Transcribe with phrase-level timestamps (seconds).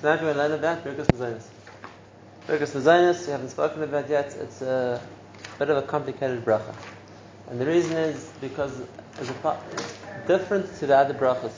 [0.00, 1.42] Tonight we're going to learn about Birkus Mazonis.
[2.46, 4.34] Birkus Mazonis, we haven't spoken about yet.
[4.34, 4.98] It's a
[5.58, 6.74] bit of a complicated bracha.
[7.50, 8.80] And the reason is because
[9.18, 9.30] it's
[10.26, 11.52] different to the other brachas,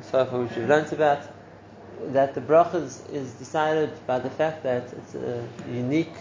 [0.00, 1.28] so far which we've learned about,
[2.06, 6.16] that the brachas is decided by the fact that it's a unique,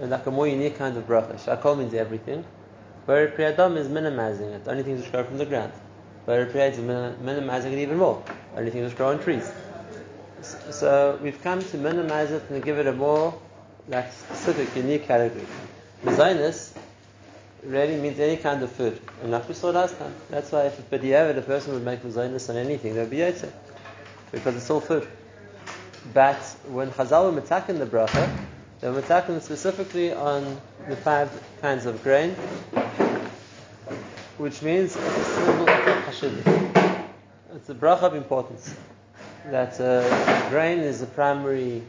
[0.00, 1.34] like a more unique kind of bracha.
[1.34, 2.44] Shakol means everything,
[3.04, 5.72] where Priyadam is minimizing it, only things which grow from the ground.
[6.24, 6.78] Where Priyad is
[7.20, 8.20] minimizing it even more,
[8.56, 9.48] only things which grow on trees.
[10.44, 13.40] So we've come to minimize it and give it a more
[13.88, 15.46] like specific, unique category.
[16.04, 16.72] Mazonis
[17.62, 19.00] really means any kind of food.
[19.22, 22.02] And like we saw last time, that's why if a b'diavad a person would make
[22.02, 23.50] mazonis on anything, they'd be yotze.
[24.32, 25.08] Because it's all food.
[26.12, 26.36] But
[26.68, 28.30] when Chazal were mitakin the bracha,
[28.80, 31.30] they were mitakin specifically on the five
[31.62, 32.32] kinds of grain,
[34.36, 37.08] which means it's a symbol of chashivah.
[37.54, 38.74] It's a bracha of importance
[39.50, 41.82] that uh, grain is a primary,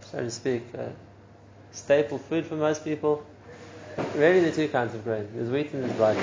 [0.00, 0.86] so to speak, uh,
[1.72, 3.24] staple food for most people.
[4.14, 5.28] Really, are two kinds of grain.
[5.34, 6.22] There's wheat and there's barley.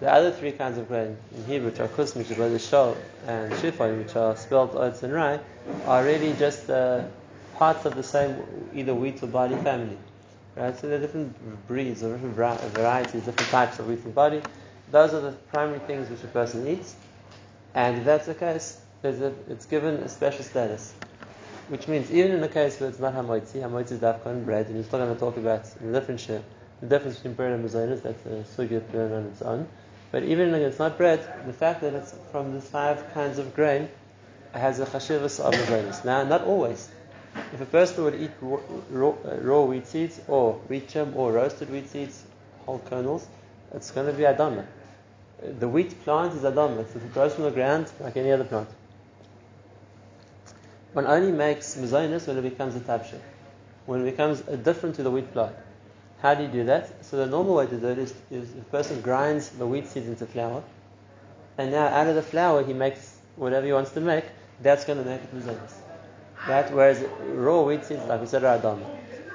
[0.00, 3.52] The other three kinds of grain in Hebrew, which are kus, which the shol, and
[3.52, 5.38] shifon, which are spelt oats and rye,
[5.86, 7.04] are really just uh,
[7.54, 8.36] parts of the same
[8.74, 9.98] either wheat or barley family.
[10.56, 10.76] Right?
[10.76, 12.34] So there are different breeds or different
[12.74, 14.42] varieties, different types of wheat and barley.
[14.90, 16.96] Those are the primary things which a person eats.
[17.74, 20.94] And if that's the case, a, it's given a special status.
[21.68, 24.76] Which means even in a case where it's not hamoitzi, hamoitzi is dafka bread, and
[24.76, 26.20] we're still going to talk about in a different
[26.82, 29.68] the difference between bread and mazonis, that's a sugya bread on its own.
[30.10, 33.54] But even if it's not bread, the fact that it's from these five kinds of
[33.54, 33.88] grain
[34.52, 36.04] has a chashivas of mazonis.
[36.04, 36.90] Now, not always.
[37.52, 38.58] If a person would eat raw,
[38.90, 42.24] raw, uh, raw wheat seeds or wheat germ or roasted wheat seeds,
[42.66, 43.26] whole kernels,
[43.72, 44.66] it's going to be adama.
[45.60, 46.80] The wheat plant is adama.
[46.80, 48.68] It grows from the ground like any other plant.
[50.92, 53.18] One only makes mazonis when it becomes a tabsha,
[53.86, 55.56] when it becomes different to the wheat plant.
[56.20, 57.04] How do you do that?
[57.04, 60.06] So the normal way to do it is, is the person grinds the wheat seeds
[60.06, 60.62] into flour,
[61.56, 64.24] and now out of the flour he makes whatever he wants to make.
[64.60, 65.72] That's going to make it mazonis.
[66.46, 66.70] Right?
[66.70, 68.84] Whereas raw wheat seeds, like we said, are adama.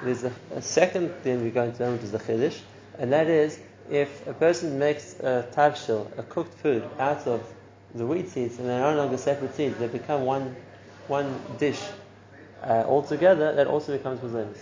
[0.04, 2.60] There's a, a, second thing we're going to learn, which is the chiddush,
[3.00, 3.60] and that is
[3.90, 7.42] if a person makes a tavshil, a cooked food, out of
[7.96, 10.56] the wheat seeds, and they're no longer separate seeds, they become one
[11.08, 11.82] one dish
[12.64, 14.58] uh, altogether, that also becomes mazonis.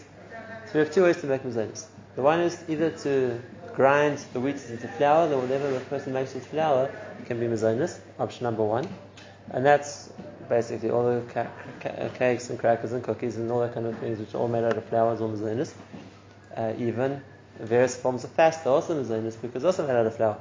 [0.68, 1.86] So we have two ways to make mazonis.
[2.16, 3.40] The one is either to
[3.74, 6.90] grind the wheat into flour, that whatever the person makes with flour
[7.26, 8.88] can be mazonis, option number one.
[9.52, 10.10] And that's
[10.50, 11.48] basically all the ca-
[11.80, 14.48] ca- cakes and crackers and cookies and all that kind of things which are all
[14.48, 15.74] made out of flour is all mazonis.
[16.56, 17.22] Uh, even
[17.60, 20.38] various forms of pasta also mazonis because also made out of flour.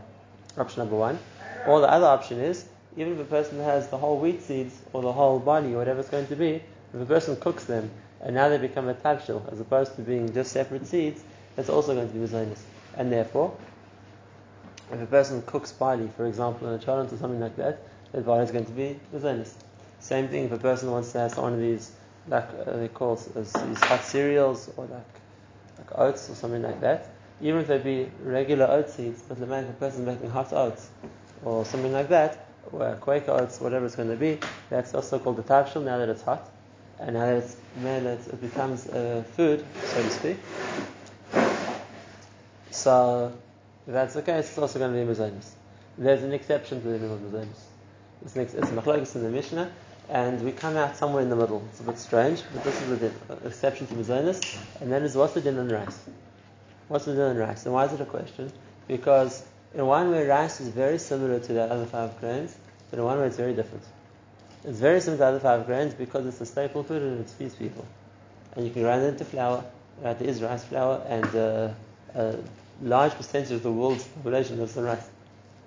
[0.57, 1.19] Option number one.
[1.67, 2.67] Or the other option is
[2.97, 6.01] even if a person has the whole wheat seeds or the whole barley or whatever
[6.01, 6.63] it's going to be,
[6.93, 7.91] if a person cooks them
[8.21, 11.23] and now they become a tabshil as opposed to being just separate seeds,
[11.57, 12.61] that's also going to be mazonis.
[12.97, 13.57] And therefore,
[14.93, 17.83] if a person cooks barley, for example, in a cholent or something like that,
[18.13, 19.55] that barley is going to be mazonis.
[19.99, 21.93] Same thing if a person wants to have one of these,
[22.29, 25.03] like uh, they call these hot cereals or like,
[25.79, 29.47] like oats or something like that, even if they be regular oat seeds, but the
[29.47, 30.91] man, a person making hot oats
[31.43, 34.39] or something like that, Uh, or Quaker oats, whatever it's going to be,
[34.71, 36.51] that's also called the tabshil now that it's hot.
[36.99, 40.37] And now that it's made, it becomes a food, so to speak.
[42.71, 43.33] So,
[43.87, 45.51] if that's the case, it's also going to be mazonis.
[45.99, 47.61] There's an exception to the name of mazonis.
[48.25, 49.71] It's, it's machlokes in the Mishnah,
[50.09, 51.63] and we come out somewhere in the middle.
[51.71, 54.59] It's a bit strange, but this is the uh, exception to mazonis.
[54.81, 55.99] And then is what's the din on rice?
[56.89, 57.65] What's the din on rice?
[57.65, 58.53] And why is it a question?
[58.89, 59.45] Because
[59.75, 62.57] in one way, rice is very similar to the other five grains,
[62.91, 63.85] but in one way, it's very different.
[64.65, 67.31] It's very similar to the other five grains because it's a staple food and it
[67.31, 67.85] feeds people.
[68.57, 69.65] And you can grind it into flour.
[70.03, 70.19] Right?
[70.19, 71.69] There is rice flour, and uh,
[72.15, 72.37] a
[72.83, 75.09] large percentage of the world's population lives on rice.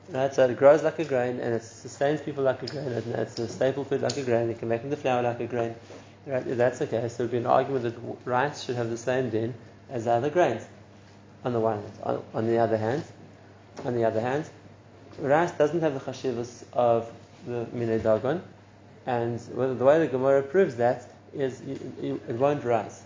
[0.10, 0.34] Right?
[0.34, 3.38] So it grows like a grain, and it sustains people like a grain, and it's
[3.40, 4.50] a staple food like a grain.
[4.50, 5.76] You can make into flour like a grain.
[6.26, 6.46] Right?
[6.48, 7.96] If that's the case, there would be an argument that
[8.26, 9.54] rice should have the same din
[9.90, 10.66] as the other grains.
[11.46, 13.04] On the one hand, on, on the other hand,
[13.86, 14.50] on the other hand,
[15.20, 17.12] rice doesn't have the chashivas of
[17.46, 18.42] the minei dagon,
[19.06, 23.04] and the way the Gemara proves that is it won't rise.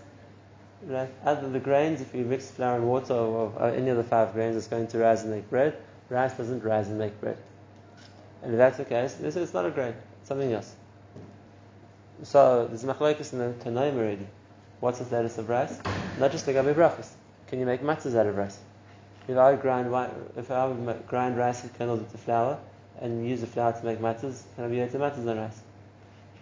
[0.84, 1.10] Right?
[1.24, 4.56] Other the grains, if you mix flour and water or, any of the five grains,
[4.56, 5.76] it's going to rise and make bread.
[6.08, 7.38] Rice doesn't rise and make bread.
[8.42, 10.74] And if that's the case, this is not a grain, something else.
[12.24, 14.26] So there's machlokes in the Tanoim already.
[14.80, 15.78] What's the status of rice?
[16.18, 17.08] Not just the gabi brachas.
[17.46, 18.58] Can you make matzahs out of rice?
[19.28, 19.88] If I grind
[20.36, 22.58] if I would grind rice and kernels into flour
[23.00, 25.60] and use the flour to make matzahs, can I be to matzahs on rice?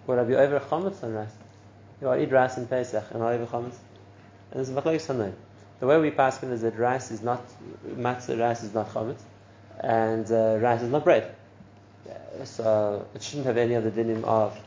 [0.07, 1.33] Would I be over chametz on rice?
[2.01, 3.77] You I eat rice in Pesach and I over chametz?
[4.51, 5.35] And this is machlokes hanan.
[5.81, 7.43] The way we pass is that rice is not
[7.87, 9.21] matzah, rice is not chametz,
[9.81, 11.35] and uh, rice is not bread.
[12.45, 14.59] So it shouldn't have any of the dinim of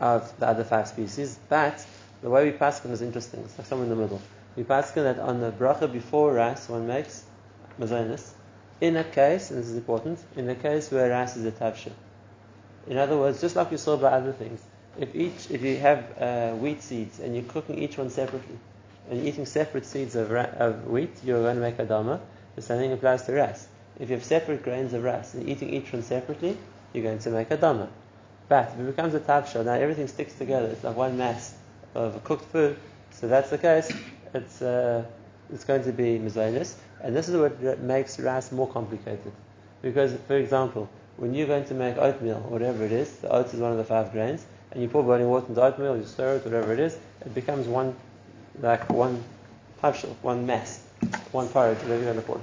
[0.00, 1.38] of the other five species.
[1.48, 1.84] But
[2.22, 3.40] the way we pass is interesting.
[3.40, 4.20] It's like somewhere in the middle.
[4.56, 7.24] We pass that on the bracha before rice one makes
[7.78, 8.32] mazonis.
[8.80, 11.92] In a case, and this is important, in a case where rice is a tavsha.
[12.86, 14.60] In other words, just like we saw by other things,
[14.98, 18.58] if each, if you have uh, wheat seeds and you're cooking each one separately,
[19.08, 22.20] and you're eating separate seeds of, ra- of wheat, you're going to make a dama.
[22.56, 23.66] The same thing applies to rice.
[23.98, 26.56] If you have separate grains of rice and eating each one separately,
[26.92, 27.88] you're going to make a dama.
[28.48, 30.68] But if it becomes a tavsha, now everything sticks together.
[30.68, 31.54] It's like one mass
[31.94, 32.76] of cooked food.
[33.12, 33.92] So that's the case.
[34.34, 35.04] It's uh,
[35.52, 39.32] it's going to be mizonis, and this is what makes rice more complicated.
[39.80, 43.60] Because, for example, when you're going to make oatmeal, whatever it is, the oats is
[43.60, 46.44] one of the five grains, and you pour boiling water into oatmeal, you stir it,
[46.44, 47.94] whatever it is, it becomes one,
[48.60, 49.22] like one
[49.80, 50.82] partial, one mass,
[51.32, 52.40] one porridge, whatever you want to it.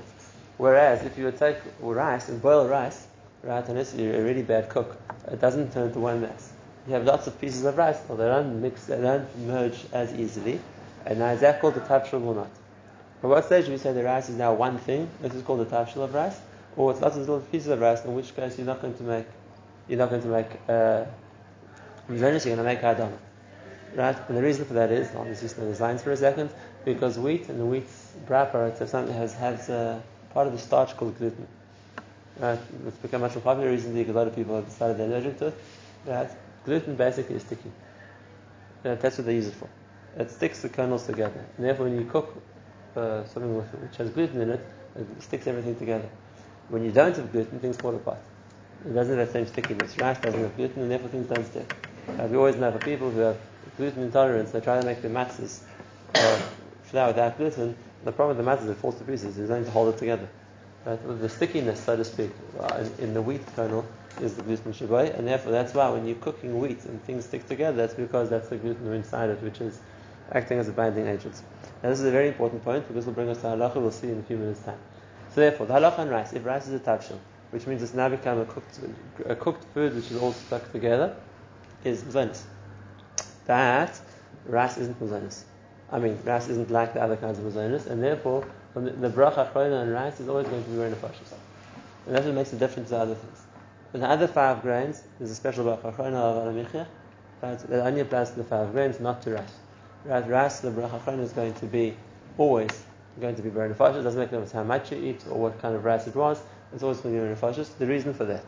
[0.58, 3.08] Whereas if you would take rice and boil rice,
[3.44, 4.98] right, unless you're a really bad cook,
[5.28, 6.52] it doesn't turn to one mass.
[6.88, 10.14] You have lots of pieces of rice, but they don't mix, they don't merge as
[10.14, 10.60] easily.
[11.06, 12.50] And now is that called the tafshil or not?
[13.24, 15.10] At what stage do we say the rice is now one thing?
[15.22, 16.40] This is called the tafshil of rice,
[16.75, 18.04] or it's lots of little pieces of rice.
[18.06, 19.25] In which case you're not going to make,
[19.88, 20.48] you're not going to make.
[20.68, 21.06] Uh,
[22.10, 23.12] you're going to make hadam.
[23.96, 24.16] Right?
[24.28, 26.50] And the reason for that is, I'll just use science for a second,
[26.84, 27.88] because wheat and the wheat
[28.28, 30.00] byproducts have something has has uh,
[30.34, 31.48] part of the starch called gluten.
[32.40, 32.60] Right?
[32.88, 35.40] It's become much more popular recently because a lot of people have decided they're allergic
[35.40, 35.58] to it.
[36.06, 36.30] Right?
[36.66, 37.72] Gluten basically is sticky.
[38.84, 39.00] Right?
[39.00, 39.69] That's what they use it for.
[40.18, 41.46] It sticks the kernels together.
[41.58, 42.42] And therefore, when you cook
[42.96, 44.62] uh, something with, which has gluten in it,
[44.96, 46.10] it sticks everything together.
[46.70, 48.20] When you don't have gluten, things fall apart.
[48.86, 49.98] It doesn't have the same stickiness.
[49.98, 51.68] Rice doesn't have gluten, and therefore things don't stick.
[52.08, 53.38] Uh, we always know for people who have
[53.78, 55.62] gluten intolerance, they try to make the matzahs
[56.16, 56.42] uh,
[56.84, 57.76] flour without gluten.
[58.04, 59.36] The problem with the matzahs, it falls to pieces.
[59.36, 60.30] There's nothing to hold it together.
[60.86, 61.00] Right?
[61.22, 63.86] The stickiness, so to speak, uh, in, in, the wheat kernel
[64.22, 67.48] is the gluten shabai, and therefore that's why when you're cooking wheat and things stick
[67.48, 69.80] together, that's because that's the gluten inside it, which is
[70.31, 71.42] acting as a binding agent.
[71.83, 73.75] Now this is a very important point because it will bring us to halacha.
[73.75, 74.80] We'll see in a few minutes' time.
[75.33, 77.18] So therefore, the halacha on rice, if rice is a tavshil,
[77.51, 78.80] which means it's now become a cooked,
[79.25, 81.16] a cooked food which is all stuck together,
[81.83, 82.44] is mazonis.
[83.45, 84.00] That
[84.45, 85.44] rice isn't mazonis.
[85.92, 89.51] I mean, rice isn't like the other kinds of mazonis, and therefore the, the bracha
[89.51, 91.33] achrona on rice is always going to be borei nefashis.
[92.06, 93.42] And that's what makes a difference to other things.
[93.94, 96.88] In the other five grains, there's a special bracha achrona of alamichya,
[97.42, 99.54] that only applies to the five grains, not to rice.
[100.06, 101.98] Right, rice, the bracha is going to be
[102.38, 102.69] always
[103.19, 104.02] going to be borei nefashis.
[104.02, 106.40] It doesn't make difference how much you eat or what kind of rice it was.
[106.74, 107.75] It's always going to be nefashis.
[107.80, 108.44] The reason for that,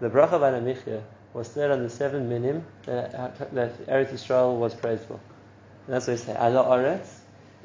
[0.00, 1.02] the bracha of
[1.32, 3.12] was said on the seven minim that,
[3.54, 5.14] that Eretz Yisrael was praised for.
[5.86, 7.08] And that's what we say, Allah Oretz,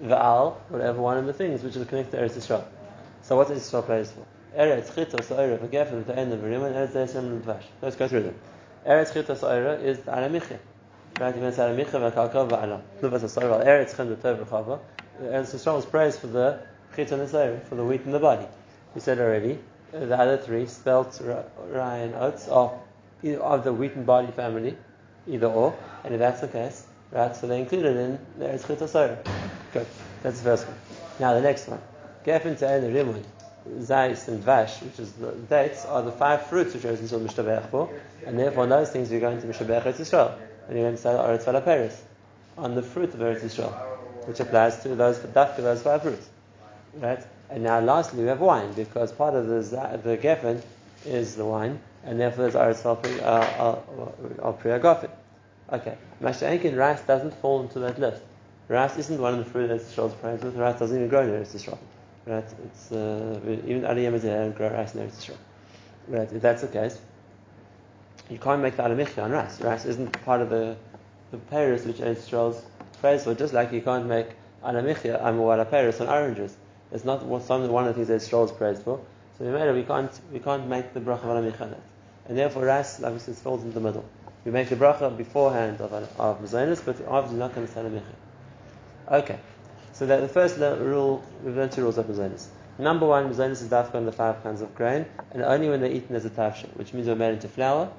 [0.01, 2.63] Va'al, whatever one of the things which is connected to Eretz Yisrael.
[3.23, 4.25] So what is Yisrael praised for?
[4.57, 7.63] Eretz Chita Sa'ira, V'gefen, V'ta'en, V'riman, Eretz Yisrael, V'vash.
[7.81, 8.35] Let's go through them.
[8.87, 10.59] Eretz Chita Sa'ira is the Alamichya.
[11.15, 11.37] Eretz
[15.53, 16.59] Yisrael is praised for the
[16.97, 18.45] and the for the wheat in the body.
[18.93, 19.57] We said already,
[19.93, 22.73] uh, the other three, spelt, rye, and oats, are
[23.39, 24.75] of the wheat and barley family,
[25.25, 25.73] either or,
[26.03, 29.17] and if that's the case, right, so they're included in the Eretz Sa'ira.
[29.71, 29.87] Good.
[30.21, 30.75] That's the first one.
[31.21, 31.81] Now the next one.
[32.25, 32.91] Gefen to the
[33.79, 37.69] zais and vash, which is the dates, are the five fruits which are essential mishtabech
[37.69, 37.89] for,
[38.25, 41.65] and therefore those things going to mishabech Eretz Yisrael, and you're going to say Eretz
[41.65, 42.03] Paris
[42.57, 43.73] on the fruit of Eretz Yisrael,
[44.27, 46.29] which applies to those for dafka those five fruits,
[46.95, 47.23] right?
[47.49, 49.61] And now lastly we have wine because part of the
[50.03, 50.61] the gefen
[51.05, 53.79] is the wine, and therefore there's Eretz al uh,
[54.41, 55.09] uh, uh, Priya
[55.71, 58.21] Okay, Masha rice doesn't fall into that list.
[58.67, 60.55] Rice isn't one of the fruit that Israel's praised with.
[60.55, 61.77] Rice doesn't even grow in Eretz Yisrael.
[62.25, 62.43] Right?
[62.65, 65.37] It's uh, even Aliyah don't grow rice in Eretz Yisrael.
[66.07, 66.31] Right?
[66.31, 66.99] If that's the case,
[68.29, 69.61] you can't make the alamichya on rice.
[69.61, 70.75] Rice isn't part of the
[71.31, 72.61] the Paris which Eretz Yisrael's
[73.01, 73.33] praised for.
[73.35, 74.27] Just like you can't make
[74.63, 76.55] alamichya amawala Paris on oranges.
[76.91, 78.99] It's not some one of the things that Yisrael's praised for.
[79.37, 79.45] So.
[79.73, 81.81] We can't we can't make the bracha of alamichya on it.
[82.27, 84.05] And therefore, rice, like we said, falls in the middle.
[84.43, 88.03] We make the bracha beforehand of, of mazonis, but obviously not going to say alamichya.
[89.11, 89.39] Okay,
[89.93, 92.47] so that the first rule, we've learned two rules of mazonis.
[92.79, 95.91] Number one, mazonis is dafka on the five kinds of grain, and only when they're
[95.91, 97.91] eaten as a tafsha, which means they're made into flour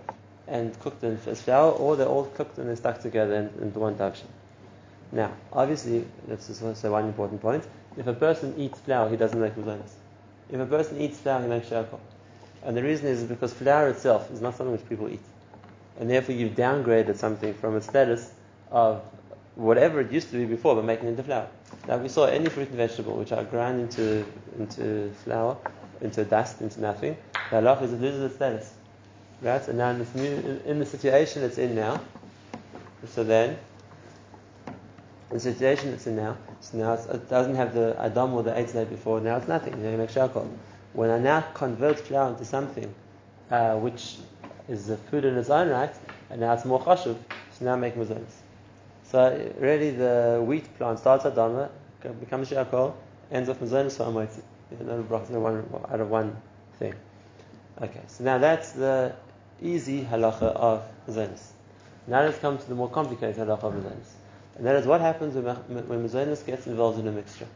[0.48, 3.78] and cooked in, as flour, or they're all cooked and they're stuck together in, into
[3.78, 4.24] one tafsha.
[5.12, 7.66] Now, obviously, let's just say one important point.
[7.96, 9.92] If a person eats flour, he doesn't make mazonis.
[10.50, 12.00] If a person eats flour, he makes shakal.
[12.62, 15.22] And the reason is because flour itself is not something which people eat.
[15.98, 18.32] and therefore you've downgraded something from a status
[18.70, 19.02] of
[19.54, 21.48] whatever it used to be before, but making it into flour.
[21.88, 24.24] Now, we saw any fruit and vegetable which are ground into
[24.58, 25.56] into flour,
[26.00, 27.16] into dust, into nothing,
[27.50, 28.72] the halach is it loses its status.
[29.42, 29.68] Right?
[29.68, 32.00] And now in, in, the situation it's in now,
[33.06, 33.58] so then,
[35.30, 38.72] the situation it's in now, so now it doesn't have the Adam or the eight
[38.72, 39.72] day before, now it's nothing.
[39.84, 40.50] You make charcoal.
[40.94, 42.92] When I now convert flour into something
[43.50, 44.16] uh, which
[44.68, 45.94] is a food in its own right,
[46.30, 47.16] and now it's more chashuv,
[47.52, 48.24] so now I make mazonis.
[49.04, 51.70] So really the wheat plant starts at Dama,
[52.20, 52.96] becomes charcoal,
[53.30, 54.42] ends up mazonis for Amotzi.
[55.30, 56.36] No one out of one
[56.78, 56.94] thing.
[57.80, 59.14] Okay, so now that's the
[59.62, 61.50] easy halacha of mazonis.
[62.06, 64.10] Now let's come to the more complicated halacha of mazonis.
[64.56, 66.08] And that is what happens when, when
[66.46, 67.46] gets involved in a mixture.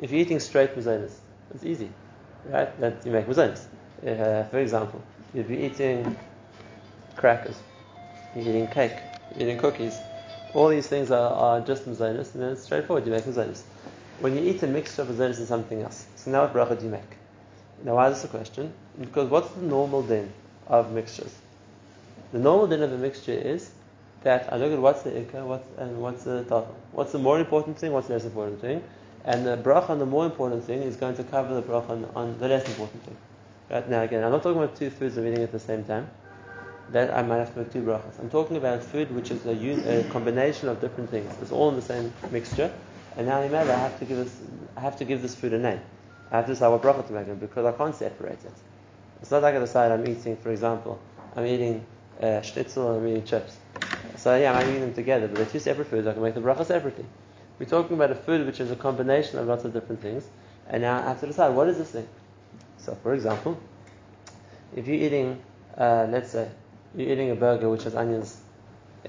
[0.00, 1.12] If you're eating straight mazonis,
[1.54, 1.90] it's easy,
[2.46, 2.78] right?
[2.80, 3.64] That you make mazonis.
[4.06, 5.02] Uh, for example,
[5.34, 6.16] you'd be eating
[7.16, 7.56] crackers,
[8.34, 8.96] you're eating cake,
[9.34, 9.98] you're eating cookies.
[10.54, 13.06] All these things are, are just mazonis, and then it's straightforward.
[13.06, 13.62] You make mazonis.
[14.20, 16.84] When you eat a mixture of mazonis and something else, so now what bracha do
[16.84, 17.16] you make?
[17.82, 18.72] Now, why is this a question?
[19.00, 20.30] Because what's the normal din
[20.70, 21.34] of mixtures?
[22.32, 23.72] The normal din of a mixture is
[24.22, 26.74] that I look at what's the ikka, what's and what's the tafel.
[26.92, 27.92] What's the more important thing?
[27.92, 28.82] What's the less important thing?
[29.24, 32.04] And the bracha on the more important thing is going to cover the bracha on,
[32.14, 33.16] on the less important thing.
[33.70, 36.08] Right now, again, I'm not talking about two foods I'm eating at the same time.
[36.92, 38.18] That I might have to make two brachas.
[38.18, 41.32] I'm talking about food which is a, un- a combination of different things.
[41.40, 42.72] It's all in the same mixture.
[43.16, 44.40] And now, remember, I have to give this,
[44.76, 45.80] I have to give this food a name.
[46.30, 48.52] I have to decide what bracha to make it because I can't separate it.
[49.20, 50.98] It's not like I decide I'm eating, for example,
[51.36, 51.84] I'm eating
[52.20, 53.56] uh, schnitzel and I'm eating chips.
[54.16, 56.06] So yeah, I'm eating them together, but they're two separate foods.
[56.06, 57.06] I can make the bracha separately.
[57.58, 60.26] We're talking about a food which is a combination of lots of different things,
[60.68, 62.08] and now I have to decide what is this thing.
[62.78, 63.60] So, for example,
[64.74, 65.42] if you're eating,
[65.76, 66.48] uh, let's say,
[66.96, 68.40] you're eating a burger which has onions.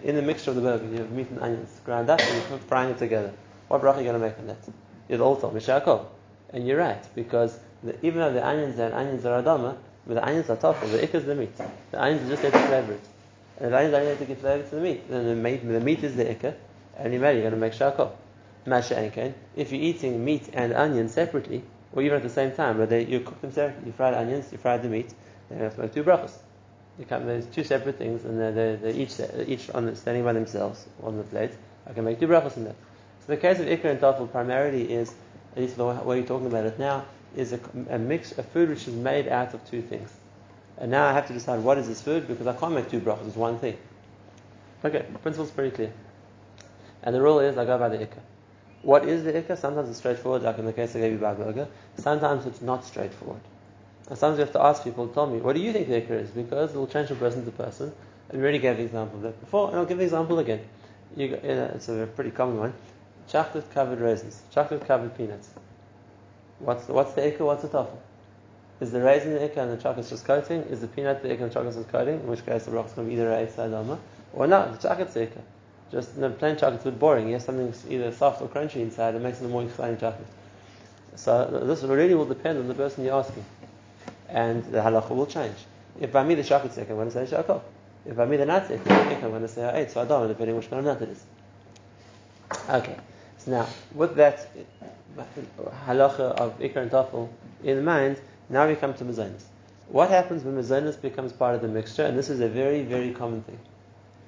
[0.04, 2.60] In the mixture of the burger, you have meat and onions ground up, and you're
[2.60, 3.34] frying it together.
[3.70, 5.20] What bracha are you going to make on that?
[5.20, 6.06] All tell mishakol.
[6.52, 10.26] And you're right, because the, even though the onions and onions are adama, but the
[10.26, 11.56] onions are tough, the ikka is the meat.
[11.92, 13.08] The onions are just there to flavor it.
[13.60, 15.80] And the onions are there to give flavor to the meat, then the meat, the
[15.80, 16.56] meat is the ikka,
[16.98, 18.12] and you're going to make shakol.
[18.66, 19.34] Masha enken.
[19.56, 23.06] If you're eating meat and onions separately, or even at the same time, but they,
[23.06, 25.14] you cook them separately, you fried onions, you fried the meat,
[25.50, 26.38] then you have to make two brachas.
[27.00, 30.86] You come, there's two separate things, and they're, they're, they're each the, standing by themselves
[31.02, 31.52] on the plate.
[31.88, 32.76] I can make two brachas in that.
[33.22, 35.14] So the case of ikra and tafel primarily is,
[35.56, 37.60] at least the way you're talking about it now, is a,
[37.90, 40.12] a mix, a food which is made out of two things.
[40.78, 43.00] And now I have to decide what is this food because I can't make two
[43.00, 43.78] brachas, it's one thing.
[44.84, 45.94] Okay, the principle's pretty clear.
[47.04, 48.20] And the rule is I go by the ikka.
[48.82, 49.58] What is the ikka?
[49.58, 51.68] Sometimes it's straightforward, like in the case I gave you by burger.
[51.98, 53.42] Sometimes it's not straightforward.
[54.10, 56.12] And sometimes you have to ask people, tell me, what do you think the ikka
[56.12, 56.32] is?
[56.32, 57.94] Because it will change from person to person.
[58.32, 60.62] We already gave the example of that before, and I'll give the example again.
[61.16, 62.74] You, you know, it's a pretty common one.
[63.28, 65.50] Chocolate covered raisins, chocolate covered peanuts.
[66.64, 67.40] What's the, what's the ikka?
[67.40, 67.98] What's the tafel?
[68.80, 70.62] Is the raisin the ikka and the chocolate's just coating?
[70.64, 72.16] Is the peanut the ikka and the chocolate's just coating?
[72.16, 73.98] In which case the rock's going to be either a sadama
[74.34, 74.72] or not.
[74.74, 75.42] The chocolate's the ikka.
[75.92, 77.28] Just no, plain chocolate's a bit boring.
[77.28, 79.16] You have something either soft or crunchy inside.
[79.16, 80.28] It makes it a more exciting chocolate.
[81.16, 83.44] So this really will depend on the person you're asking,
[84.30, 85.58] and the halacha will change.
[86.00, 87.62] If by me the chocolate's ikka, I'm going to say shakol.
[88.06, 90.80] If by me the nuts ikka, I'm going to say I don't, depending which kind
[90.80, 91.24] of nut it is.
[92.70, 92.98] Okay.
[93.38, 94.48] So now, with that
[95.86, 97.30] halacha of Ikar and tafel
[97.64, 99.44] in mind, now we come to mazonis.
[99.90, 102.06] What happens when mazonis becomes part of the mixture?
[102.06, 103.60] And this is a very, very common thing.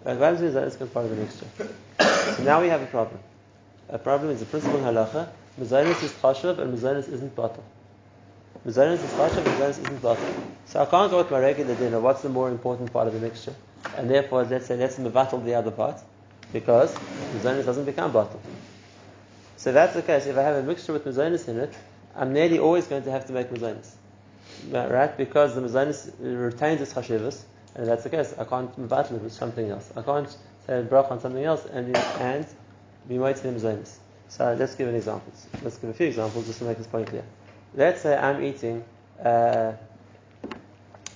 [0.05, 1.47] Happens when mazonis becomes part of the mixture?
[2.35, 3.19] so now we have a problem.
[3.89, 5.29] A problem is the principle in halacha.
[5.59, 7.63] Mazonis is chashav and mazonis isn't batal.
[8.65, 10.43] Mazonis is chashav and isn't batal.
[10.65, 11.99] So I can't go with my regular dinner.
[11.99, 13.53] What's the more important part of the mixture?
[13.97, 16.01] And therefore, let's say let's mevatel the other part
[16.51, 16.93] because
[17.35, 18.39] mazonis doesn't become batal.
[19.63, 20.25] So if that's the case.
[20.25, 21.73] If I have a mixture with mazonis in it,
[22.17, 23.91] I'm nearly always going to have to make mazonis,
[24.69, 25.15] right?
[25.15, 27.43] Because the mazonis retains its chashivas,
[27.73, 28.35] and if that's the case.
[28.37, 29.89] I can't battle it with something else.
[29.95, 30.29] I can't
[30.67, 32.45] say a brach on something else and and
[33.07, 33.99] be waiting mazonis.
[34.27, 35.31] So let's give an example.
[35.63, 37.23] Let's give a few examples just to make this point clear.
[37.73, 38.83] Let's say I'm eating
[39.23, 39.71] uh,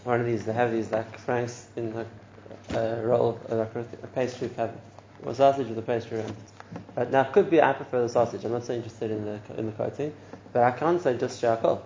[0.05, 0.45] one of these.
[0.45, 4.79] They have these like franks in a uh, roll, uh, like a pastry cabinet,
[5.25, 6.56] or sausage with a pastry around it.
[6.95, 8.43] Right, now, it could be I prefer the sausage.
[8.43, 10.13] I'm not so interested in the in the coating,
[10.51, 11.81] but I can't say just shakol.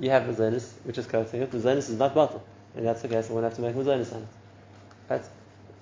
[0.00, 1.50] You have mazonis, which is coating it.
[1.50, 2.44] Mazonis is not bottle,
[2.76, 3.02] and that's.
[3.02, 4.28] I'm going to have to make mazonis on it.
[5.08, 5.24] Right?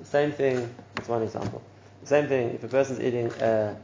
[0.02, 0.74] Same thing.
[0.94, 1.62] That's one example.
[2.04, 2.50] Same thing.
[2.50, 3.74] If a person's eating, uh,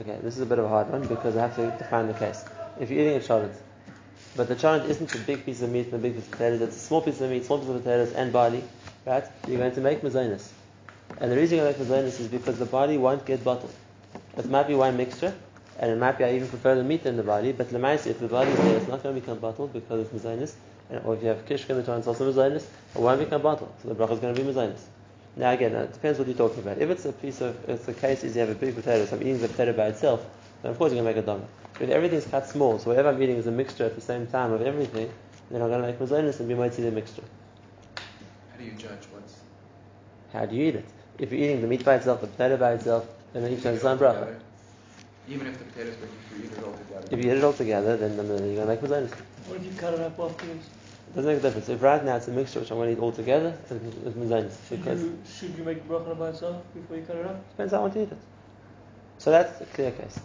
[0.00, 2.14] okay, this is a bit of a hard one because I have to define the
[2.14, 2.44] case.
[2.78, 3.54] If you're eating a cholent,
[4.36, 6.60] but the challenge isn't a big piece of meat and a big piece of potatoes,
[6.60, 8.62] it's a small piece of meat, small piece of potatoes, and barley,
[9.06, 9.24] right?
[9.48, 10.48] You're going to make mazonis.
[11.18, 13.72] And the reason you make mazonis is because the body won't get bottled.
[14.36, 15.34] It might be one mixture,
[15.78, 18.06] and it might be I even prefer the meat than the body, but the mice,
[18.06, 20.54] if the body is there, it's not going to become bottled because it's mazonis,
[21.04, 23.72] or if you have kishka in the time, it's also mazonis, it won't become bottled,
[23.82, 24.80] so the bracha is going to be mazonis.
[25.36, 26.78] Now again, it depends what you're talking about.
[26.78, 29.16] If it's a piece of, if the case is you have a big potato, so
[29.16, 30.24] I'm eating the potato by itself,
[30.62, 31.46] then of course you're going to make a dama.
[31.80, 34.52] If everything's cut small, so whatever I'm eating is a mixture at the same time
[34.52, 35.10] of everything,
[35.50, 37.24] then I'm going to make mazonis and be might see the mixture.
[37.96, 39.36] How do you judge what's
[40.32, 40.84] How do you eat it?
[41.18, 43.84] If you're eating the meat by itself, the potato by itself, then each has its
[43.84, 44.38] own bracha.
[45.28, 47.08] Even if the potatoes, but if you eat it all together.
[47.10, 49.10] If you eat it all together, then, then you're going to make mazonis.
[49.46, 50.66] What if you cut it up afterwards?
[51.08, 51.68] It doesn't make a difference.
[51.68, 54.16] If right now it's a mixture which I'm going to eat all together, it's it's
[54.16, 54.68] mazonis.
[54.68, 57.48] Should Because you, should you make bracha by itself before you cut it up?
[57.50, 58.18] Depends how I want to eat it.
[59.18, 60.20] So that's a clear case.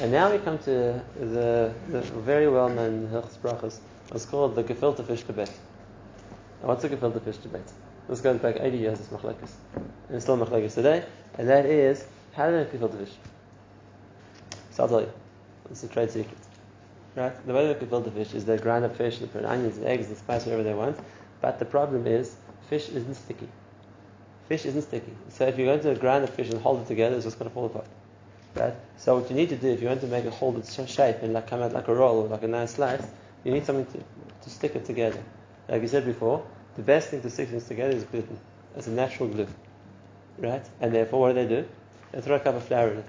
[0.00, 3.78] And now we come to the, the very well known Hilchas Brachas.
[4.14, 5.50] It's called the gefilte fish debate.
[6.62, 7.68] What's the gefilte fish debate?
[8.08, 9.52] This goes back 80 years, it's machlekes.
[9.74, 11.04] And it's still machlekes today.
[11.38, 13.14] And that is, how do they gefilte fish?
[14.70, 15.12] So I'll tell you.
[15.70, 16.38] It's a trade secret.
[17.16, 17.46] Right?
[17.46, 19.86] The way they make gefilte fish is they grind up fish, they put onions and
[19.86, 20.98] eggs and spice whatever they want.
[21.40, 22.36] But the problem is,
[22.68, 23.48] fish isn't sticky.
[24.48, 25.12] Fish isn't sticky.
[25.30, 27.50] So if you're going to grind the fish and hold it together, it's just going
[27.50, 27.86] to fall apart.
[28.54, 28.74] Right?
[28.96, 31.32] So what you need to do if you want to make hold its shape and
[31.32, 33.04] like come out like a roll or like a nice slice,
[33.44, 34.04] you need something to,
[34.42, 35.22] to stick it together.
[35.68, 38.38] Like you said before, the best thing to stick things together is gluten.
[38.76, 39.48] It's a natural glue.
[40.38, 40.64] Right?
[40.80, 41.68] And therefore what do they do?
[42.12, 43.06] They throw a cup of flour in it.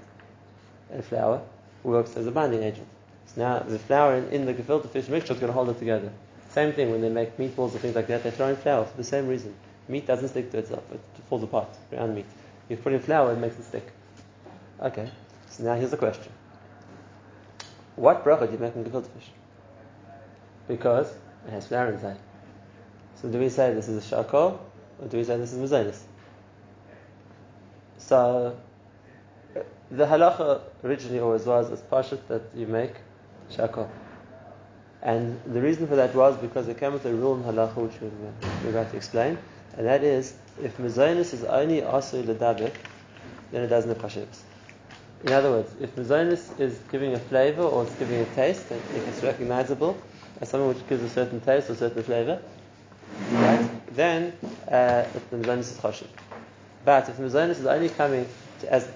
[0.91, 1.41] And flour
[1.83, 2.87] works as a binding agent.
[3.27, 5.79] So now the flour in, in the gefilte fish mixture is going to hold it
[5.79, 6.11] together.
[6.49, 8.97] Same thing when they make meatballs or things like that, they throw in flour for
[8.97, 9.53] the same reason.
[9.89, 12.25] Meat doesn't stick to itself, it falls apart, ground meat.
[12.69, 13.91] You put in flour, it makes it stick.
[14.81, 15.09] Okay,
[15.49, 16.31] so now here's the question.
[17.95, 19.29] What bracha do you make in gefilte fish?
[20.67, 21.13] Because
[21.47, 22.17] it has flour inside.
[23.21, 24.59] So do we say this is a shakol,
[25.01, 25.99] or do we say this is mazonis?
[27.97, 28.55] So
[29.89, 32.93] the halacha originally always was as pashut that you make
[33.51, 33.89] shakol.
[35.01, 37.99] And the reason for that was because there came with a rule in halacha which
[38.01, 38.09] we-
[38.63, 39.37] we're about to explain,
[39.77, 42.73] and that is if mazonis is only asu ledabik,
[43.51, 44.27] then it doesn't have.
[45.23, 49.07] In other words, if mazonis is giving a flavor or it's giving a taste, if
[49.07, 49.97] it's recognizable
[50.39, 52.39] as something which gives a certain taste or certain flavor,
[53.31, 54.33] right, then
[54.67, 56.07] uh, the mazonis is chashiv.
[56.85, 58.27] But if the mazonis is only coming
[58.61, 58.87] to, as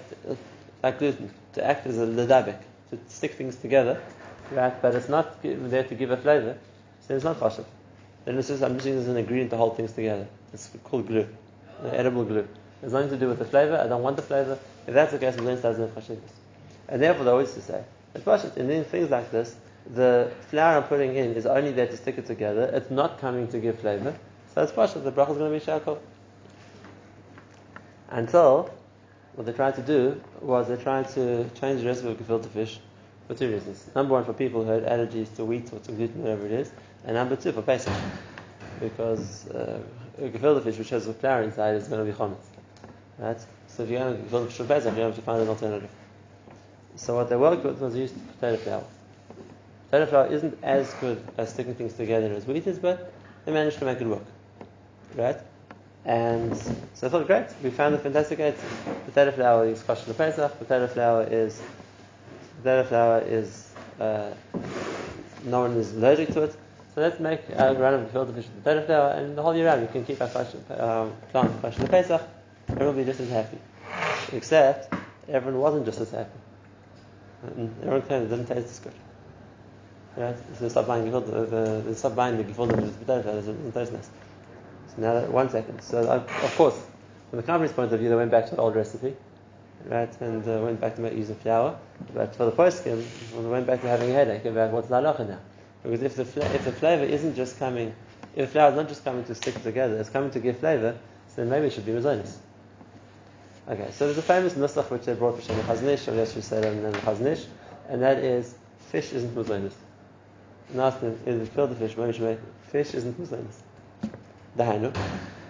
[0.82, 2.58] like gluten to act as a ledabik,
[2.90, 4.00] to stick things together,
[4.50, 4.80] right?
[4.80, 6.56] But it's not there to give a flavor,
[7.06, 7.64] so it's not chashiv.
[8.24, 10.28] Then it's just I'm using this as an ingredient to hold things together.
[10.52, 11.28] It's called glue,
[11.84, 12.46] edible glue.
[12.82, 13.76] It's nothing to do with the flavor.
[13.76, 14.58] I don't want the flavor.
[14.86, 16.18] If that's the case, mazonis doesn't have chashivas.
[16.88, 19.56] And therefore, they always to say, it's in things like this,
[19.90, 22.70] the flour I'm putting in is only there to stick it together.
[22.72, 24.16] It's not coming to give flavor.
[24.54, 25.04] So it's pashut.
[25.04, 25.98] The bracha is going to be shakol.
[28.10, 28.70] Until
[29.34, 32.78] what they tried to do was they tried to change the recipe of gefilte fish
[33.26, 33.88] for two reasons.
[33.94, 36.72] Number one, for people who had allergies to wheat or to gluten, whatever it is,
[37.04, 37.92] and number two, for Pesach,
[38.80, 39.80] because uh,
[40.20, 42.44] gefilte fish which has flour inside is going to be chometz,
[43.18, 43.40] right?
[43.68, 45.90] So if you're going to gefilte fish for Pesach, you have to find an alternative.
[46.96, 48.84] So what they worked with was used potato flour.
[49.92, 53.12] Potato flour isn't as good as sticking things together as wheat is, but
[53.44, 54.24] they managed to make it work,
[55.16, 55.36] right?
[56.06, 56.56] And
[56.94, 58.66] so I thought, great, we found a fantastic answer.
[59.04, 60.58] Potato flour is kosher to Pesach.
[60.58, 61.60] Potato flour is
[62.62, 64.32] potato flour is uh,
[65.44, 66.56] no one is allergic to it.
[66.94, 69.66] So let's make a run of gefilte fish with potato flour, and the whole year
[69.66, 72.22] round we can keep our kosher, um, plant kosher to Pesach.
[72.70, 73.58] Everyone will be just as happy.
[74.32, 74.90] Except
[75.28, 76.40] everyone wasn't just as happy.
[77.42, 78.94] And everyone claimed it didn't taste as good.
[80.16, 80.36] Right?
[80.36, 82.78] So they stopped buying the, they stopped buying the gefilte.
[82.78, 84.10] It doesn't taste nice.
[84.94, 85.80] So now, one second.
[85.80, 86.78] So, of course,
[87.30, 89.16] from the company's point of view, they went back to the old recipe,
[89.86, 91.78] right, and uh, went back to using flour.
[92.12, 94.96] But for the first poskim, they went back to having a headache about what's the
[94.96, 95.38] halacha now.
[95.82, 97.94] Because if the fla- if the flavor isn't just coming,
[98.36, 100.98] if the flour is not just coming to stick together, it's coming to give flavor,
[101.28, 102.36] so then maybe it should be mazonis.
[103.68, 106.34] Okay, so there's a famous nusach which they brought from the Chazon Ish, or yes,
[106.34, 107.46] we it in the
[107.88, 108.56] and that is
[108.90, 109.72] fish isn't mazonis.
[110.70, 111.94] And asked them, is it the fish?
[112.70, 113.16] Fish isn't.
[114.56, 114.94] Dahainu.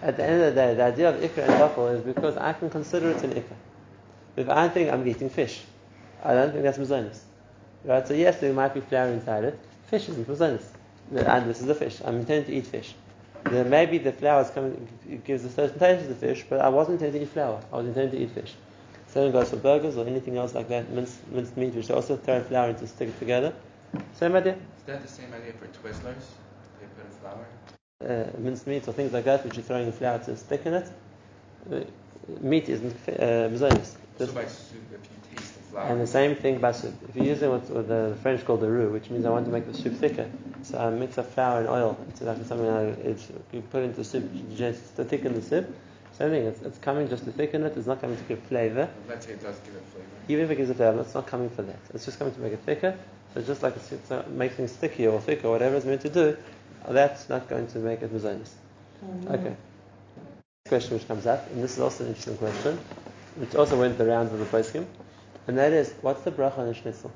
[0.01, 2.53] At the end of the day, the idea of ikra and tafel is because I
[2.53, 3.55] can consider it an ikra.
[4.35, 5.61] If I think I'm eating fish,
[6.23, 7.19] I don't think that's mazonis.
[7.85, 8.05] Right?
[8.07, 9.59] So yes, there might be flour inside it.
[9.87, 10.63] Fish isn't mazonis.
[11.15, 12.01] And this is a fish.
[12.03, 12.95] I'm intending to eat fish.
[13.45, 16.61] Then maybe the flour is coming, it gives a certain taste to the fish, but
[16.61, 17.61] I wasn't intending to eat flour.
[17.71, 18.53] I was intending to eat fish.
[19.07, 22.15] Same goes for burgers or anything else like that, minced, minced meat, which they also
[22.17, 23.53] throw flour in to stick it together.
[24.15, 24.57] Same idea.
[24.83, 26.25] Is that the same idea for Twizzlers?
[26.77, 27.45] They put a flour?
[28.03, 30.91] Uh, minced meat or things like that, which you're throwing flour to thicken it.
[31.71, 31.79] Uh,
[32.41, 33.95] meat isn't uh, mezonus.
[34.17, 35.85] So by soup, if you taste the flour.
[35.85, 36.93] And the same thing by soup.
[37.07, 39.51] If you're using what, what the French call the roux, which means I want to
[39.53, 40.29] make the soup thicker,
[40.63, 44.03] so I mix up flour and oil It's like something like it's, you put into
[44.03, 45.73] soup just to thicken the soup.
[46.11, 46.45] Same thing.
[46.45, 47.77] It's, it's coming just to thicken it.
[47.77, 48.89] It's not coming to give flavor.
[49.07, 50.07] Let's say it does give it flavor.
[50.27, 51.79] Even if it gives a flavor, it's not coming for that.
[51.93, 52.97] It's just coming to make it thicker.
[53.33, 56.09] So just like it's, it's uh, make things stickier or thicker, whatever it's meant to
[56.09, 56.37] do,
[56.87, 58.51] that's not going to make it mezonus.
[59.27, 59.55] Okay.
[59.55, 62.77] Next Question which comes up, and this is also an interesting question,
[63.37, 64.85] which also went the rounds of the poskim,
[65.47, 67.11] and that is, what's the bracha on a schnitzel?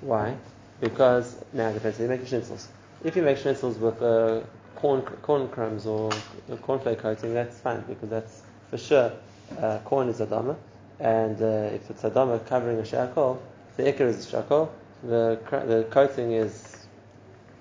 [0.00, 0.36] Why?
[0.80, 2.00] Because now it depends.
[2.00, 2.66] You make schnitzels.
[3.04, 4.40] If you make schnitzels with uh,
[4.76, 9.12] corn corn crumbs or uh, cornflake coating, that's fine because that's for sure
[9.58, 10.56] uh, corn is adama,
[10.98, 13.38] and uh, if it's adama covering a shakol,
[13.76, 14.70] the ikar is a shakol,
[15.02, 16.86] the the coating is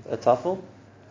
[0.10, 0.62] a tafel,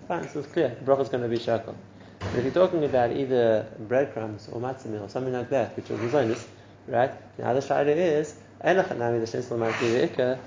[0.06, 0.28] fine.
[0.28, 0.68] So it's clear.
[0.68, 1.74] The bracha is going to be shakol.
[2.18, 5.90] But if you're talking about either breadcrumbs or matzah meal or something like that, which
[5.90, 6.44] is mezonus,
[6.86, 7.12] right?
[7.38, 10.38] Now the shaila is, enachanami the schnitzel might be the ikar,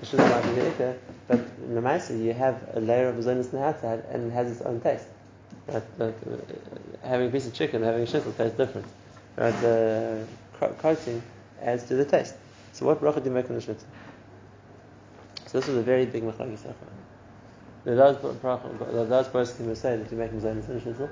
[0.00, 0.96] the schnitzel might the
[1.28, 4.34] but in the Maisa you have a layer of mezonus on the outside and it
[4.34, 5.06] has its own taste.
[5.68, 5.82] Right?
[5.98, 8.86] Like, uh, having a piece of chicken, having a schnitzel tastes different.
[9.36, 9.54] Right?
[9.60, 10.26] The
[10.58, 11.22] co- coating
[11.60, 12.34] adds to the taste.
[12.72, 13.88] So what bracha do you make on the schnitzel?
[15.46, 16.86] So this was a very big machlokes sefer.
[17.84, 21.10] There does there does person who say that you make mezonus in a schnitzel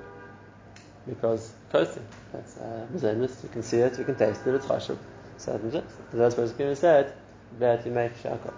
[1.07, 2.05] because coating.
[2.33, 3.43] That's uh, mezonus.
[3.43, 4.55] You can see it, you can taste it.
[4.55, 4.97] It's chashuv.
[5.37, 7.13] So there does person who said
[7.59, 8.53] that you make shakol.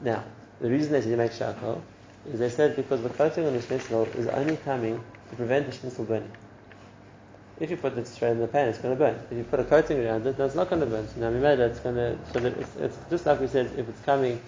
[0.00, 0.24] Now
[0.60, 1.82] the reason they say you make shakol
[2.30, 5.72] is they said because the coating on the schnitzel is only coming to prevent the
[5.72, 6.32] schnitzel burning.
[7.60, 9.20] If you put it straight in the pan, it's going to burn.
[9.30, 11.06] If you put a coating around it, then it's not going to burn.
[11.06, 12.16] So now we made it, it's going to.
[12.32, 14.40] So that it's, it's just like we said, if it's coming,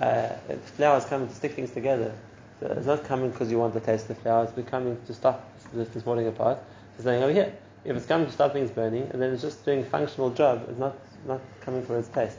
[0.00, 2.14] uh, if flour is coming to stick things together,
[2.60, 4.44] so it's not coming because you want the taste of the flour.
[4.44, 6.58] It's coming to stop this this falling apart.
[6.94, 7.52] It's saying over here.
[7.84, 10.64] If it's coming to stop things burning, and then it's just doing a functional job,
[10.68, 10.94] it's not
[11.26, 12.38] not coming for its taste.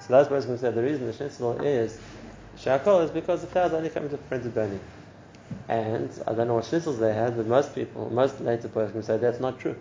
[0.00, 2.00] So that's why I was going to say the reason the schnitzel is
[2.56, 4.80] shakol is because the flour is only coming to prevent burning.
[5.68, 9.16] And I don't know what schnitzels they had, but most people, most later persons say
[9.16, 9.76] that's not true.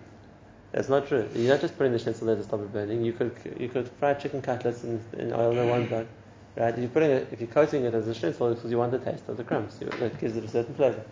[0.71, 1.27] That's not true.
[1.35, 3.03] You're not just putting the schnitzel there to stop it burning.
[3.03, 6.07] You could you could fry chicken cutlets in, in oil in one burn,
[6.55, 6.73] right?
[6.73, 8.91] If you're putting it, if you're coating it as a schnitzel, it's because you want
[8.91, 9.77] the taste of the crumbs.
[9.79, 11.03] You, that gives it a certain flavor.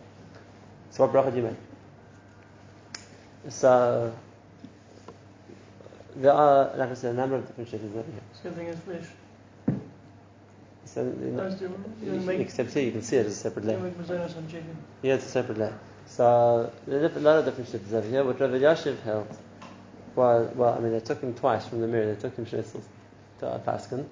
[0.89, 1.57] So what bracha do you make?
[3.49, 4.13] So
[6.15, 8.21] there are, like I said, a number of different shittas over here.
[8.75, 9.07] Fish.
[10.93, 11.58] So, you know,
[12.04, 13.80] you, except here you can see it as a separate layer.
[13.80, 14.75] make mazonos on chicken.
[15.01, 15.80] Yeah, it's a separate layer.
[16.06, 18.25] So there's a lot of different shittas over here.
[18.25, 19.27] What Rav Yashiv held
[20.15, 22.13] was, well, I mean, they took him twice from the Mir.
[22.13, 22.84] They took him schnitzels
[23.39, 24.06] to uh, Paskin.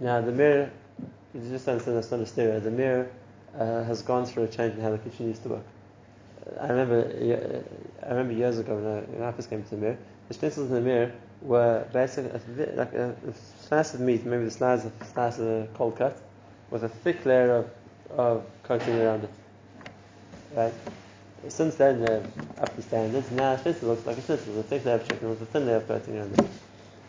[0.00, 0.72] Now the Mir,
[1.34, 2.60] you just understand that's not a stereo.
[2.60, 3.10] The Mir
[3.58, 5.66] uh, has gone through a change in how the kitchen used to work.
[6.58, 7.62] I remember,
[8.02, 10.68] I remember years ago when I, when I first came to the Mir, the schnitzels
[10.68, 13.14] in the Mir were basically a, like a,
[13.60, 16.16] slice of meat, maybe the size of slice of a cold cut,
[16.70, 17.70] with a thick layer of,
[18.10, 19.30] of coating around it.
[20.54, 20.74] Right?
[21.48, 22.26] Since then they've
[22.58, 23.30] upped the standards.
[23.32, 25.66] Now a schnitzel looks like a schnitzel, a thick layer of chicken with a thin
[25.66, 26.46] layer of coating around it.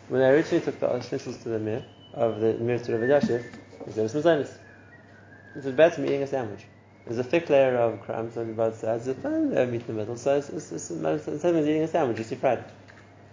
[0.08, 3.44] When they originally took the schnitzels to the Mir, of the Mir to Rav Yashiv,
[3.86, 4.50] he said, "It's mazonis."
[5.54, 6.64] It's better than eating a sandwich.
[7.06, 9.82] There's a thick layer of crumbs on both sides, there's a thin layer of meat
[9.82, 12.30] in the middle, so it's, it's, it's, it's the same as eating a sandwich, just
[12.30, 12.64] you fried.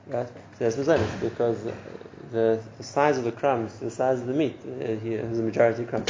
[0.07, 0.27] Right?
[0.27, 1.63] So that's mazonis, because
[2.31, 5.43] the, the size of the crumbs, the size of the meat, uh, here is the
[5.43, 6.09] majority of crumbs.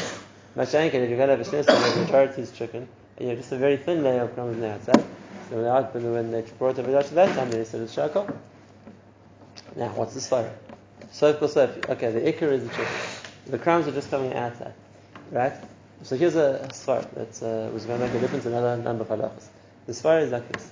[0.56, 3.38] Mashankin, if you're going to have a where the majority is chicken, and you have
[3.38, 5.04] just a very thin layer of crumbs on the outside,
[5.50, 8.34] so when, out, when they brought it to that time, they said it's shakal.
[9.76, 10.52] Now, what's the svara?
[11.12, 12.94] So, so, okay, the ikar is the chicken.
[13.48, 14.74] The crumbs are just coming outside,
[15.32, 15.54] right?
[16.04, 19.04] So here's a svara that uh, was going to make a difference in another number
[19.04, 19.48] of halachas.
[19.88, 20.72] The svara is like this: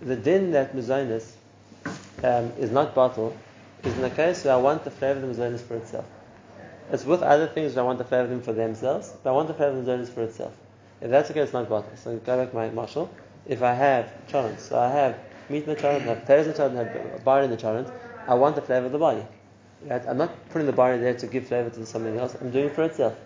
[0.00, 1.32] the din that mezonus
[2.22, 3.36] um, is not bottle
[3.84, 6.04] is in the case where I want the flavor of the mezonus for itself.
[6.90, 9.32] It's with other things where I want the flavor of them for themselves, but I
[9.32, 10.52] want the flavor of the mezonus for itself.
[11.00, 11.90] If that's the case, it's not bottle.
[11.96, 13.10] So go back my marshal.
[13.46, 16.52] If I have cholent, so I have meat in the cholent, I have potatoes in
[16.52, 17.92] the cholent, I have body in the cholent,
[18.28, 19.24] I want the flavor of the body.
[19.84, 20.02] Right?
[20.06, 22.36] I'm not putting the body there to give flavor to something else.
[22.40, 23.16] I'm doing it for itself.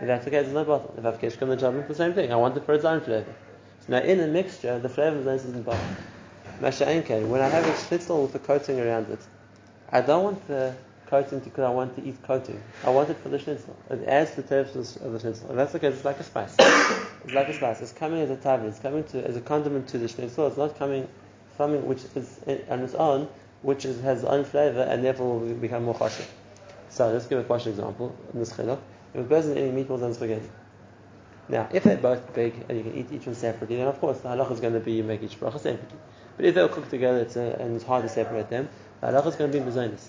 [0.00, 0.94] If that's the case, it's not bottle.
[0.96, 2.32] If I have keshka in the cholent, the same thing.
[2.32, 3.34] I want it for its own flavor.
[3.80, 5.84] So now in a mixture, the flavor of the isn't bottle.
[6.60, 9.20] Masha Enke, when I have a schnitzel with a coating around it,
[9.90, 10.74] I don't want the
[11.06, 12.60] coating because I want to eat coating.
[12.84, 13.76] I want it for the schnitzel.
[13.90, 15.50] It adds to the taste of the schnitzel.
[15.50, 16.56] And that's okay, it's like a spice.
[16.58, 17.80] it's like a spice.
[17.80, 20.48] It's coming as a tav, it's coming to, as a condiment to the schnitzel.
[20.48, 21.06] It's not coming
[21.56, 23.28] something which is on its own,
[23.62, 26.26] which is, has its own flavor and therefore will become more chashiv.
[26.88, 28.80] So let's give a question example in this chiluk.
[29.14, 30.48] if a person eating meatballs and spaghetti.
[31.48, 34.18] Now, if they're both big and you can eat each one separately, then of course
[34.18, 35.98] the halacha is going to be you make each bracha separately.
[36.38, 38.68] But if they're cooked together it's a, and it's hard to separate them,
[39.00, 40.06] the halacha is going to be mazonis.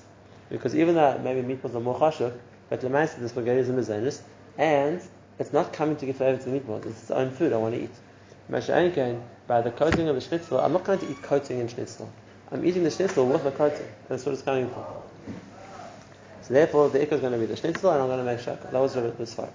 [0.49, 2.37] Because even though maybe meatballs are more chashuk,
[2.69, 4.13] but the master the spaghetti is a
[4.57, 5.01] and
[5.39, 7.73] it's not coming to give flavor to the meatballs, it's its own food I want
[7.73, 7.89] to eat.
[8.47, 12.11] Masha by the coating of the schnitzel, I'm not going to eat coating in schnitzel.
[12.51, 13.87] I'm eating the schnitzel with the coating.
[14.07, 14.85] That's what it's coming from.
[16.43, 18.39] So therefore, the ikka is going to be the schnitzel, and I'm going to make
[18.39, 18.69] shaka.
[18.71, 19.49] That was this far.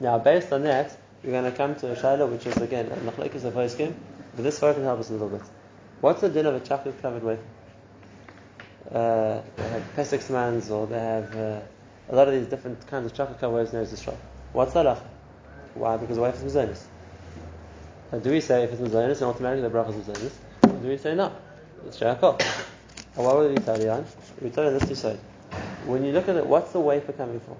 [0.00, 3.44] Now, based on that, we're going to come to a which is again a machlekes
[3.44, 5.42] of but this far can help us a little bit.
[6.00, 7.40] What's the din of a chocolate covered with?
[8.90, 11.60] Uh, they have Pesach mans, or they have uh,
[12.08, 14.16] a lot of these different kinds of chocolate covered wafers known as the shop.
[14.52, 15.02] What's that?
[15.74, 15.96] Why?
[15.96, 16.84] Because the wafer is mazonis.
[18.22, 20.32] Do we say if it's mazonis, then automatically the bracha is mazonis?
[20.64, 21.32] Or do we say no?
[21.86, 22.40] It's shakol.
[23.16, 24.06] And what would we tell you on?
[24.40, 25.18] We tell you this to say.
[25.84, 27.56] When you look at it, what's the wafer coming for?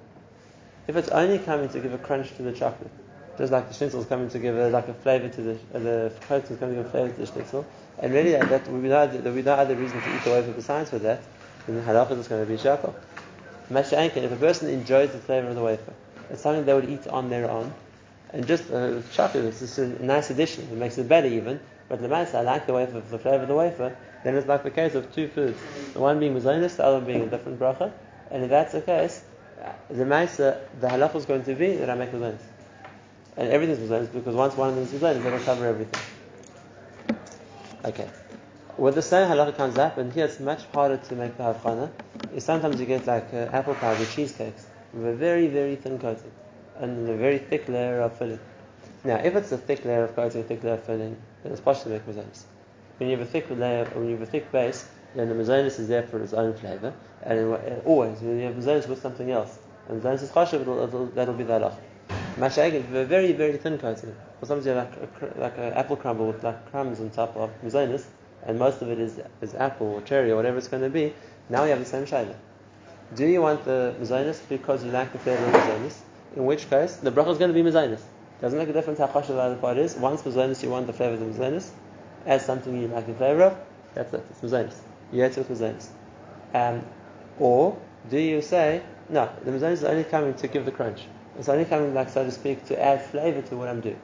[0.87, 2.91] If it's only coming to give a crunch to the chocolate,
[3.37, 5.79] just like the schnitzel is coming to give a, like a flavor to the uh,
[5.79, 7.67] the coating is coming to give a flavor to the schnitzel,
[8.01, 10.53] and really that, that we know that we no other reason to eat the wafer
[10.53, 11.21] besides for that,
[11.67, 12.95] then the halacha is going to be shakal.
[13.71, 15.93] Mashankin, if a person enjoys the flavor of the wafer,
[16.31, 17.73] it's something they would eat on their own,
[18.33, 20.65] and just uh, chocolate is just a nice addition.
[20.65, 21.61] It makes it better even.
[21.89, 23.97] But the matter, I like the wafer, the flavor of the wafer.
[24.23, 25.59] Then it's like the case of two foods,
[25.95, 27.93] the one being mazonis, the other being a different bracha.
[28.31, 29.23] And if that's the case,
[29.89, 32.43] the Maisa, the halacha is going to be that I make mazonis.
[33.37, 36.18] And everything's mazonis because once one of them is mazonis, it'll cover everything.
[37.89, 38.07] Okay.
[38.77, 41.91] When the same halacha comes up, and here it's much harder to make the havchana,
[42.39, 46.31] sometimes you get like uh, apple pies or cheesecakes with a very, very thin coating
[46.77, 48.39] and a very thick layer of filling.
[49.05, 51.63] Now, if it's a thick layer of coating, a thick layer of filling, then it's
[51.63, 52.43] possible to make mazonis.
[52.99, 55.79] When you have a thick layer, when you have a thick base, then the mazonis
[55.81, 56.93] is there for its own flavor.
[57.23, 57.55] And
[57.87, 61.63] always, when you have mazonis with something else, and mazonis is it'll, that'll be that
[61.63, 61.77] halach.
[62.39, 64.15] Mashagin, a very, very thin coating.
[64.39, 67.37] For sometimes you have like, a, like an apple crumble with like crumbs on top
[67.37, 68.05] of mazonis,
[68.47, 71.13] and most of it is, is apple or cherry or whatever it's going to be.
[71.49, 72.37] Now you have the same shayla.
[73.17, 75.99] Do you want the mazonis because you like the flavor of mazonis?
[76.37, 78.03] In which case, the bracha is going to be mazonis.
[78.41, 79.97] Doesn't make a difference how chashav the other part is.
[79.97, 81.71] Once mazonis, you want the flavor of the mazonis.
[82.25, 83.59] As something you like the flavor of,
[83.95, 84.25] that's it.
[84.31, 84.77] It's mazonis.
[85.11, 85.89] You eat it with mazonis.
[86.55, 86.85] Um,
[87.41, 87.77] or
[88.09, 89.29] do you say no?
[89.45, 91.03] The mazonis is only coming to give the crunch.
[91.39, 94.01] It's only coming, like so to speak, to add flavor to what I'm doing.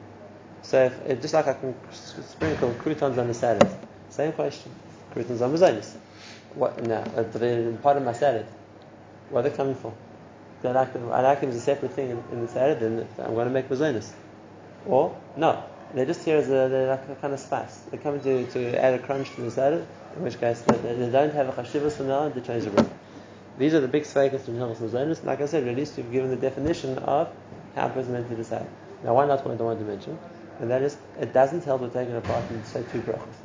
[0.61, 3.67] So if, if just like I can sprinkle croutons on the salad,
[4.09, 4.71] same question.
[5.11, 5.95] Croutons on mazonis.
[6.55, 7.01] What now?
[7.15, 8.45] Uh, part of my salad.
[9.29, 9.93] What are they coming for?
[10.63, 13.07] I like them, I like them as a separate thing in, in the salad, then
[13.19, 14.11] I'm going to make mazonis.
[14.85, 17.77] Or no, they're just here as a, they're like a kind of spice.
[17.91, 19.85] They're coming to, to add a crunch to the salad,
[20.15, 22.89] in which case they, they don't have a chashivas for now to change the bread.
[23.57, 25.23] These are the big sveikas from Hilchos Mazonis.
[25.23, 27.29] Like I said, at least you've given the definition of
[27.75, 28.67] how a person meant to decide.
[29.03, 30.19] Now, one last point I want to mention,
[30.59, 33.35] and that is, it doesn't help to take taking apart and say two brachas.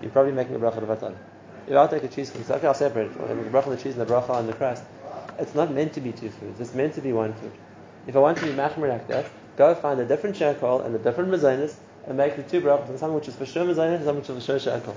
[0.00, 1.16] You're probably making a bracha of vatala.
[1.66, 3.16] If I'll take a cheesecake, so okay, I'll separate it.
[3.16, 4.84] A bracha on the cheese and the bracha on the crust.
[5.38, 6.60] It's not meant to be two foods.
[6.60, 7.52] It's meant to be one food.
[8.06, 10.98] If I want to be machmer like that, go find a different shakol and a
[10.98, 11.74] different mazonis
[12.06, 14.46] and make the two brachas, something which is for sure mazonis and something which is
[14.46, 14.94] for sure shakol.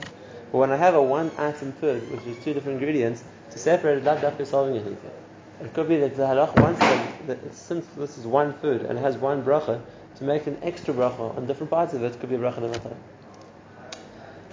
[0.53, 3.97] But when I have a one item food, which is two different ingredients, to separate
[3.97, 5.11] it, not after solving anything.
[5.59, 8.99] It could be that the halach wants that, that since this is one food and
[8.99, 9.81] it has one bracha,
[10.17, 12.95] to make an extra bracha on different parts of it could be a bracha time.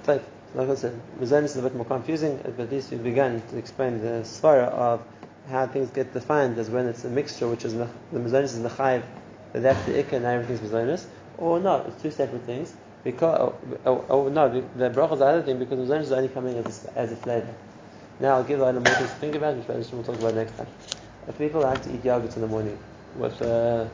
[0.07, 2.97] But like I said, mazonis is a bit more confusing, uh, but at least we
[2.97, 5.03] began to explain the svara of
[5.51, 9.03] how things get defined as when it's a mixture, which is the mazonis is mechayiv,
[9.53, 11.05] that that's the ikka and everything's mazonis,
[11.37, 12.75] or not, it's two separate things.
[13.03, 13.55] Because,
[13.87, 16.85] oh, oh, no, the bracha is the other thing because mazonis is only coming as
[16.85, 17.55] a, as a flavor.
[18.21, 20.67] Now I'll give the item more to think about, which we'll talk about next time.
[21.27, 22.79] If people like to eat yogurt in the morning
[23.17, 23.89] with uh,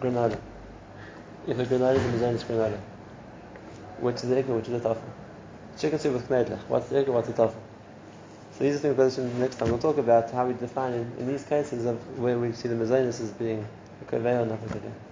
[0.00, 0.38] granola,
[1.48, 2.78] if a granola is a mazonis granola,
[3.98, 5.00] which is the ikka, which is the tofu?
[5.76, 7.58] Chicken soup with knedlech, what's the ikka, what's the tofu?
[8.52, 9.70] So these are things we'll next time.
[9.70, 12.76] We'll talk about how we define in, in these cases of where we see the
[12.76, 13.66] mazonis as being
[14.00, 15.09] a kaveil, not a kaveil.